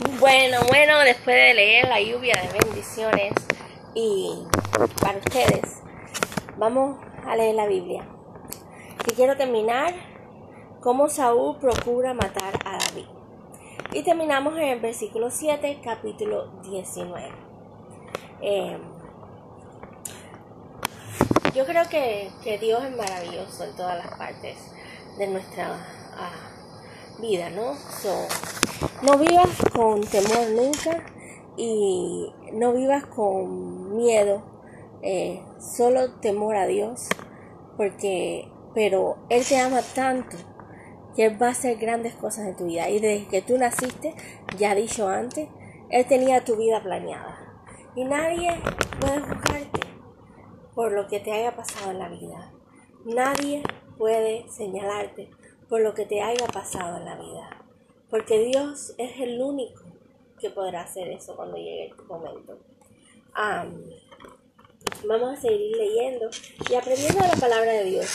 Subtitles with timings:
[0.00, 3.32] Bueno, bueno, después de leer la lluvia de bendiciones
[3.94, 4.44] y
[5.00, 5.82] para ustedes,
[6.56, 8.04] vamos a leer la Biblia.
[9.06, 9.94] Y quiero terminar
[10.80, 13.06] cómo Saúl procura matar a David.
[13.92, 17.28] Y terminamos en el versículo 7, capítulo 19.
[18.42, 18.78] Eh,
[21.54, 24.56] yo creo que, Dios es maravilloso en todas las partes
[25.18, 25.68] de nuestra
[26.16, 26.32] ah,
[27.20, 27.74] vida, ¿no?
[29.02, 31.04] No vivas con temor nunca
[31.56, 34.42] y no vivas con miedo,
[35.02, 37.08] eh, solo temor a Dios,
[37.76, 40.36] porque, pero Él te ama tanto
[41.14, 42.88] que Él va a hacer grandes cosas en tu vida.
[42.88, 44.14] Y desde que tú naciste,
[44.58, 45.48] ya dicho antes,
[45.90, 47.38] Él tenía tu vida planeada.
[47.94, 48.60] Y nadie
[49.00, 49.80] puede juzgarte
[50.74, 52.52] por lo que te haya pasado en la vida.
[53.04, 53.62] Nadie
[53.96, 55.30] puede señalarte
[55.68, 57.63] por lo que te haya pasado en la vida.
[58.14, 59.82] Porque Dios es el único
[60.38, 62.56] que podrá hacer eso cuando llegue el momento.
[65.04, 66.30] vamos a seguir leyendo
[66.70, 68.06] y aprendiendo la palabra de Dios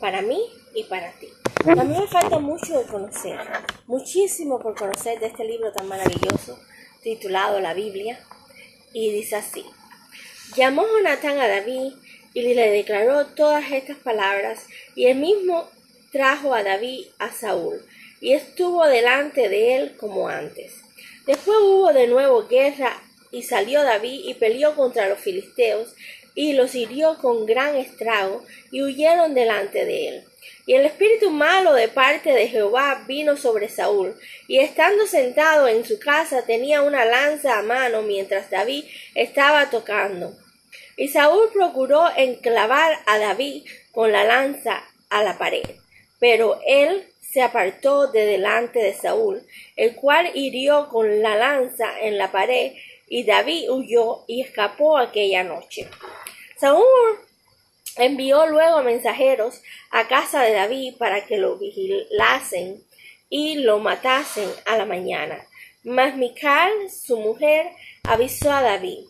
[0.00, 0.40] para mí
[0.74, 1.28] y para ti.
[1.66, 3.38] A mí me falta mucho de conocer,
[3.86, 6.58] muchísimo por conocer de este libro tan maravilloso
[7.02, 8.18] titulado La Biblia.
[8.94, 9.66] Y dice así,
[10.56, 11.92] llamó Jonatán a David
[12.32, 15.68] y le declaró todas estas palabras y él mismo
[16.10, 17.82] trajo a David a Saúl
[18.20, 20.74] y estuvo delante de él como antes.
[21.26, 25.94] Después hubo de nuevo guerra y salió David y peleó contra los filisteos
[26.36, 30.24] y los hirió con gran estrago y huyeron delante de él.
[30.66, 34.14] Y el espíritu malo de parte de Jehová vino sobre Saúl,
[34.46, 40.36] y estando sentado en su casa tenía una lanza a mano mientras David estaba tocando.
[40.96, 45.64] Y Saúl procuró enclavar a David con la lanza a la pared,
[46.18, 47.06] pero él
[47.36, 52.72] se apartó de delante de Saúl, el cual hirió con la lanza en la pared,
[53.08, 55.86] y David huyó y escapó aquella noche.
[56.58, 56.86] Saúl
[57.98, 59.60] envió luego mensajeros
[59.90, 62.82] a casa de David para que lo vigilasen
[63.28, 65.46] y lo matasen a la mañana.
[65.84, 67.66] Mas Mical, su mujer,
[68.04, 69.04] avisó a David,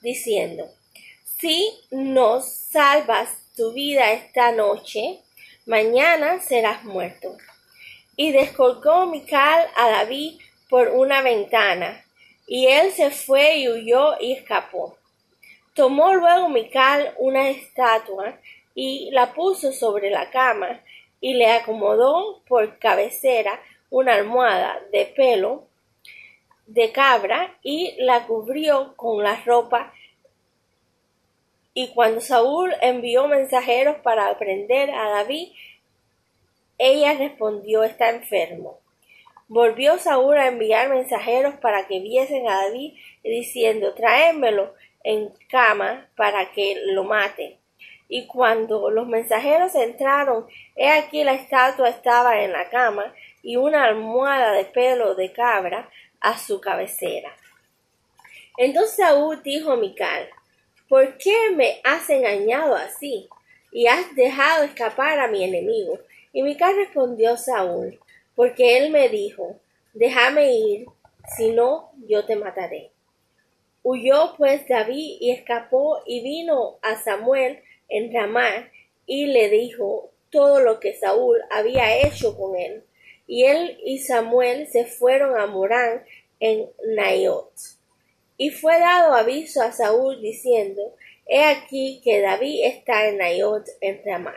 [0.00, 0.70] diciendo,
[1.24, 5.18] Si nos salvas tu vida esta noche,
[5.66, 7.36] mañana serás muerto.
[8.16, 12.04] Y descolgó Mical a David por una ventana,
[12.46, 14.96] y él se fue y huyó y escapó.
[15.74, 18.38] Tomó luego Mical una estatua
[18.74, 20.80] y la puso sobre la cama
[21.20, 23.60] y le acomodó por cabecera
[23.90, 25.64] una almohada de pelo
[26.66, 29.92] de cabra y la cubrió con la ropa.
[31.74, 35.52] Y cuando Saúl envió mensajeros para aprender a David,
[36.78, 38.78] ella respondió está enfermo.
[39.48, 46.50] Volvió Saúl a enviar mensajeros para que viesen a David, diciendo tráemelo en cama para
[46.52, 47.58] que lo mate.
[48.08, 50.46] Y cuando los mensajeros entraron,
[50.76, 55.90] he aquí la estatua estaba en la cama y una almohada de pelo de cabra
[56.20, 57.32] a su cabecera.
[58.56, 60.28] Entonces Saúl dijo a Mical,
[60.88, 63.28] ¿por qué me has engañado así?
[63.74, 65.98] y has dejado escapar a mi enemigo?
[66.34, 68.00] Y Mical respondió Saúl,
[68.34, 69.60] porque él me dijo,
[69.92, 70.86] déjame ir,
[71.36, 72.90] si no, yo te mataré.
[73.84, 78.68] Huyó pues David y escapó y vino a Samuel en Ramá
[79.06, 82.82] y le dijo todo lo que Saúl había hecho con él.
[83.28, 86.04] Y él y Samuel se fueron a Morán
[86.40, 87.52] en Nayot.
[88.36, 90.96] Y fue dado aviso a Saúl diciendo,
[91.26, 94.34] He aquí que David está en Nayot en Ramá.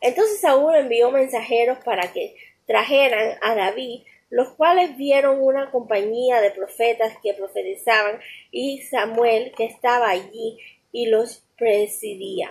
[0.00, 2.36] Entonces Saúl envió mensajeros para que
[2.66, 8.20] trajeran a David los cuales vieron una compañía de profetas que profetizaban
[8.50, 10.58] y Samuel que estaba allí
[10.92, 12.50] y los presidía.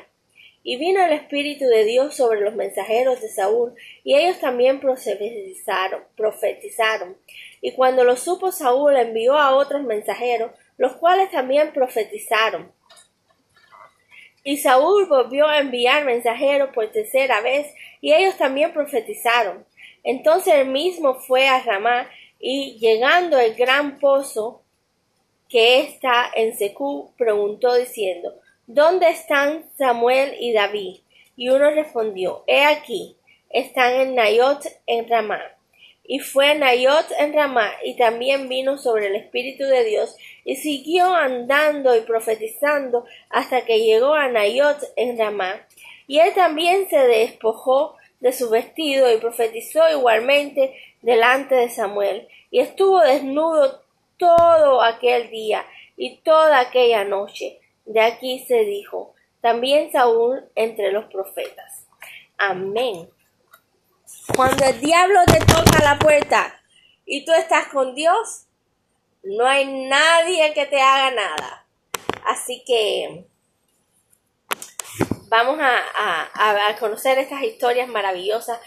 [0.64, 6.04] Y vino el Espíritu de Dios sobre los mensajeros de Saúl, y ellos también profetizaron,
[6.18, 7.18] profetizaron.
[7.62, 12.72] Y cuando lo supo Saúl envió a otros mensajeros, los cuales también profetizaron.
[14.48, 17.68] Y Saúl volvió a enviar mensajeros por tercera vez,
[18.00, 19.66] y ellos también profetizaron.
[20.04, 22.08] Entonces él mismo fue a Ramá
[22.40, 24.62] y llegando al gran pozo
[25.50, 28.36] que está en Secú, preguntó diciendo,
[28.68, 31.00] ¿Dónde están Samuel y David?
[31.36, 33.18] Y uno respondió, He aquí,
[33.50, 35.42] están en Nayot en Ramá.
[36.08, 41.14] Y fue Nayot en Ramá, y también vino sobre el Espíritu de Dios, y siguió
[41.16, 45.66] andando y profetizando hasta que llegó a Nayot en Ramá.
[46.08, 52.28] Y él también se despojó de su vestido y profetizó igualmente delante de Samuel.
[52.52, 53.82] y estuvo desnudo
[54.18, 55.66] todo aquel día
[55.98, 57.60] y toda aquella noche.
[57.86, 61.86] De aquí se dijo, también Saúl entre los profetas.
[62.38, 63.10] Amén.
[64.34, 66.60] Cuando el diablo te toca la puerta
[67.06, 68.46] y tú estás con Dios,
[69.24, 71.68] no hay nadie que te haga nada.
[72.26, 73.28] Así que
[75.30, 78.60] vamos a, conocer estas historias maravillosas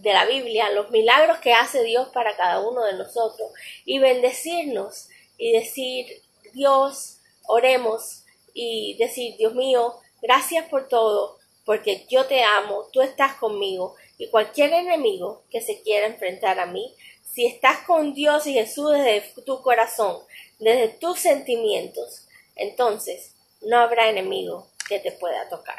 [0.00, 3.50] de la Biblia, los milagros que hace Dios para cada uno de nosotros
[3.84, 6.06] y bendecirnos y decir,
[6.54, 13.34] Dios, oremos y decir, Dios mío, gracias por todo, porque yo te amo, tú estás
[13.34, 18.54] conmigo y cualquier enemigo que se quiera enfrentar a mí, si estás con Dios y
[18.54, 20.22] Jesús desde tu corazón,
[20.58, 25.78] desde tus sentimientos, entonces no habrá enemigo que te pueda tocar.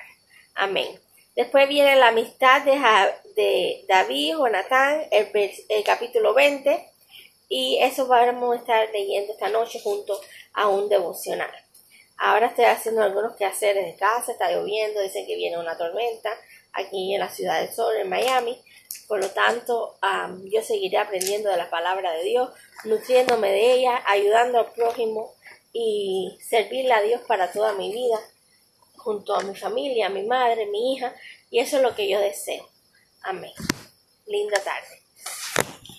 [0.53, 0.99] Amén.
[1.35, 5.29] Después viene la amistad de, David, Jonatán, el,
[5.69, 6.91] el capítulo 20,
[7.49, 10.19] y eso vamos a estar leyendo esta noche junto
[10.53, 11.51] a un devocional.
[12.17, 16.31] Ahora estoy haciendo algunos quehaceres de casa, está lloviendo, dicen que viene una tormenta
[16.73, 18.61] aquí en la ciudad del sol, en Miami.
[19.07, 19.97] Por lo tanto,
[20.45, 22.49] yo seguiré aprendiendo de la palabra de Dios,
[22.83, 25.33] nutriéndome de ella, ayudando al prójimo
[25.71, 28.19] y servirle a Dios para toda mi vida
[28.97, 31.15] junto a mi familia, mi madre, mi hija,
[31.49, 32.67] y eso es lo que yo deseo.
[33.21, 33.53] Amén.
[34.25, 35.06] Linda tarde.